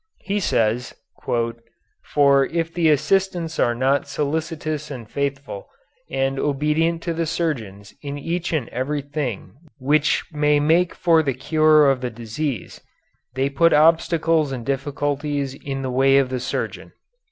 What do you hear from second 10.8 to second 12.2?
for the cure of the